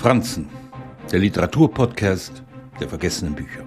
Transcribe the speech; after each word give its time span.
Franzen, 0.00 0.48
der 1.12 1.18
Literaturpodcast 1.18 2.42
der 2.80 2.88
vergessenen 2.88 3.34
Bücher. 3.34 3.66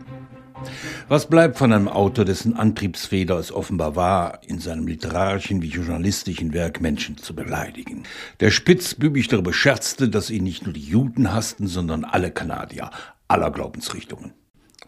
Was 1.07 1.29
bleibt 1.29 1.59
von 1.59 1.71
einem 1.71 1.87
Autor, 1.87 2.25
dessen 2.25 2.55
Antriebsfeder 2.55 3.37
es 3.37 3.51
offenbar 3.51 3.95
war, 3.95 4.41
in 4.47 4.57
seinem 4.57 4.87
literarischen 4.87 5.61
wie 5.61 5.67
journalistischen 5.67 6.51
Werk 6.51 6.81
Menschen 6.81 7.17
zu 7.17 7.35
beleidigen? 7.35 8.01
Der 8.39 8.49
spitzbübig 8.49 9.27
darüber 9.27 9.53
scherzte, 9.53 10.09
dass 10.09 10.31
ihn 10.31 10.43
nicht 10.43 10.65
nur 10.65 10.73
die 10.73 10.81
Juden 10.81 11.31
hassten, 11.31 11.67
sondern 11.67 12.03
alle 12.03 12.31
Kanadier 12.31 12.89
aller 13.27 13.51
Glaubensrichtungen. 13.51 14.33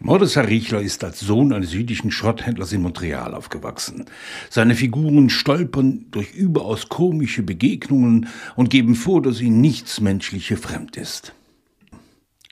Mordechai 0.00 0.42
Riechler 0.42 0.82
ist 0.82 1.04
als 1.04 1.20
Sohn 1.20 1.52
eines 1.52 1.72
jüdischen 1.72 2.10
Schrotthändlers 2.10 2.72
in 2.72 2.82
Montreal 2.82 3.34
aufgewachsen. 3.34 4.04
Seine 4.50 4.74
Figuren 4.74 5.30
stolpern 5.30 6.06
durch 6.10 6.34
überaus 6.34 6.88
komische 6.88 7.42
Begegnungen 7.42 8.28
und 8.56 8.68
geben 8.68 8.94
vor, 8.94 9.22
dass 9.22 9.40
ihnen 9.40 9.60
nichts 9.60 10.00
Menschliche 10.00 10.58
fremd 10.58 10.96
ist. 10.96 11.32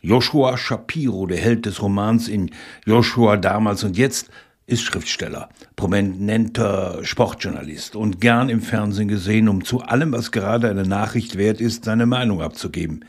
Joshua 0.00 0.56
Shapiro, 0.56 1.26
der 1.26 1.38
Held 1.38 1.66
des 1.66 1.82
Romans 1.82 2.28
in 2.28 2.50
Joshua 2.86 3.36
damals 3.36 3.84
und 3.84 3.96
jetzt, 3.96 4.30
ist 4.66 4.82
Schriftsteller, 4.82 5.50
prominenter 5.76 7.00
Sportjournalist 7.02 7.96
und 7.96 8.20
gern 8.20 8.48
im 8.48 8.62
Fernsehen 8.62 9.08
gesehen, 9.08 9.48
um 9.48 9.64
zu 9.64 9.82
allem, 9.82 10.12
was 10.12 10.32
gerade 10.32 10.70
eine 10.70 10.84
Nachricht 10.84 11.36
wert 11.36 11.60
ist, 11.60 11.84
seine 11.84 12.06
Meinung 12.06 12.40
abzugeben. 12.40 13.04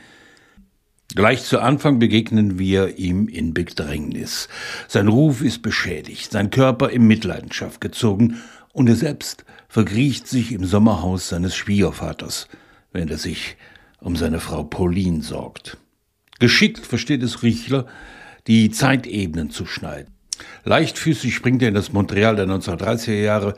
Gleich 1.14 1.44
zu 1.44 1.60
Anfang 1.60 1.98
begegnen 1.98 2.58
wir 2.58 2.98
ihm 2.98 3.28
in 3.28 3.54
Bedrängnis. 3.54 4.48
Sein 4.88 5.08
Ruf 5.08 5.40
ist 5.40 5.62
beschädigt, 5.62 6.32
sein 6.32 6.50
Körper 6.50 6.90
in 6.90 7.06
Mitleidenschaft 7.06 7.80
gezogen 7.80 8.42
und 8.72 8.88
er 8.88 8.96
selbst 8.96 9.44
verkriecht 9.68 10.26
sich 10.26 10.52
im 10.52 10.64
Sommerhaus 10.64 11.28
seines 11.28 11.54
Schwiegervaters, 11.54 12.48
während 12.92 13.12
er 13.12 13.18
sich 13.18 13.56
um 14.00 14.16
seine 14.16 14.40
Frau 14.40 14.64
Pauline 14.64 15.22
sorgt. 15.22 15.78
Geschickt 16.40 16.84
versteht 16.84 17.22
es 17.22 17.42
Riechler, 17.42 17.86
die 18.46 18.70
Zeitebenen 18.70 19.50
zu 19.50 19.64
schneiden. 19.64 20.12
Leichtfüßig 20.64 21.34
springt 21.34 21.62
er 21.62 21.68
in 21.68 21.74
das 21.74 21.92
Montreal 21.92 22.36
der 22.36 22.46
1930er 22.46 23.22
Jahre, 23.22 23.54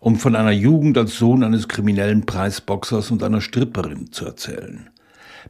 um 0.00 0.16
von 0.16 0.34
einer 0.34 0.50
Jugend 0.50 0.98
als 0.98 1.18
Sohn 1.18 1.44
eines 1.44 1.68
kriminellen 1.68 2.26
Preisboxers 2.26 3.10
und 3.10 3.22
einer 3.22 3.40
Stripperin 3.40 4.12
zu 4.12 4.24
erzählen 4.24 4.90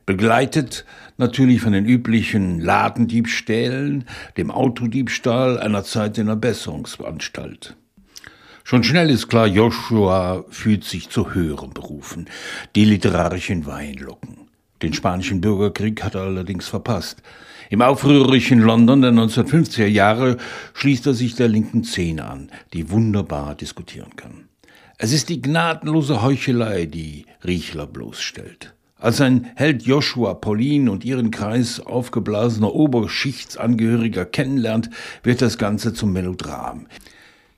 begleitet 0.04 0.84
natürlich 1.16 1.62
von 1.62 1.72
den 1.72 1.86
üblichen 1.86 2.60
Ladendiebstählen, 2.60 4.04
dem 4.36 4.50
Autodiebstahl, 4.50 5.58
einer 5.58 5.84
Zeit 5.84 6.18
in 6.18 6.26
der 6.26 6.36
Besserungsanstalt. 6.36 7.76
Schon 8.64 8.84
schnell 8.84 9.10
ist 9.10 9.28
klar, 9.28 9.46
Joshua 9.46 10.44
fühlt 10.50 10.84
sich 10.84 11.08
zu 11.08 11.34
höheren 11.34 11.70
Berufen, 11.70 12.28
die 12.74 12.84
literarischen 12.84 13.64
Weinlocken. 13.64 14.48
Den 14.82 14.92
spanischen 14.92 15.40
Bürgerkrieg 15.40 16.02
hat 16.02 16.16
er 16.16 16.22
allerdings 16.22 16.68
verpasst. 16.68 17.22
Im 17.70 17.82
aufrührerischen 17.82 18.60
London 18.60 19.02
der 19.02 19.12
1950er 19.12 19.86
Jahre 19.86 20.36
schließt 20.74 21.06
er 21.06 21.14
sich 21.14 21.34
der 21.34 21.48
linken 21.48 21.82
Szene 21.84 22.26
an, 22.26 22.50
die 22.72 22.90
wunderbar 22.90 23.54
diskutieren 23.54 24.14
kann. 24.16 24.48
Es 24.98 25.12
ist 25.12 25.28
die 25.28 25.42
gnadenlose 25.42 26.22
Heuchelei, 26.22 26.86
die 26.86 27.26
Riechler 27.44 27.86
bloßstellt. 27.86 28.75
Als 29.06 29.20
ein 29.20 29.52
Held 29.54 29.84
Joshua 29.84 30.34
Pauline 30.34 30.90
und 30.90 31.04
ihren 31.04 31.30
Kreis 31.30 31.78
aufgeblasener 31.78 32.74
Oberschichtsangehöriger 32.74 34.24
kennenlernt, 34.24 34.90
wird 35.22 35.42
das 35.42 35.58
Ganze 35.58 35.94
zum 35.94 36.12
Melodram. 36.12 36.88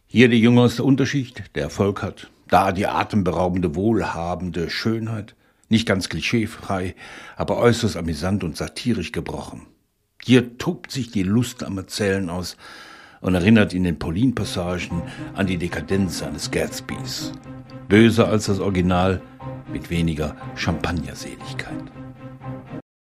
Hier 0.06 0.28
der 0.28 0.36
Junge 0.36 0.60
aus 0.60 0.76
der 0.76 0.84
Unterschicht, 0.84 1.44
der 1.54 1.62
Erfolg 1.62 2.02
hat, 2.02 2.28
da 2.48 2.70
die 2.70 2.86
atemberaubende, 2.86 3.74
wohlhabende 3.74 4.68
Schönheit, 4.68 5.36
nicht 5.70 5.88
ganz 5.88 6.10
klischeefrei, 6.10 6.94
aber 7.34 7.56
äußerst 7.56 7.96
amüsant 7.96 8.44
und 8.44 8.58
satirisch 8.58 9.12
gebrochen. 9.12 9.62
Hier 10.22 10.58
tobt 10.58 10.90
sich 10.90 11.12
die 11.12 11.22
Lust 11.22 11.64
am 11.64 11.78
Erzählen 11.78 12.28
aus 12.28 12.58
und 13.22 13.34
erinnert 13.34 13.72
in 13.72 13.84
den 13.84 13.98
Pauline-Passagen 13.98 15.00
an 15.32 15.46
die 15.46 15.56
Dekadenz 15.56 16.22
eines 16.22 16.50
Gatsbys. 16.50 17.32
Böser 17.88 18.28
als 18.28 18.44
das 18.44 18.60
Original, 18.60 19.22
mit 19.72 19.90
weniger 19.90 20.36
Champagnerseligkeit. 20.54 21.84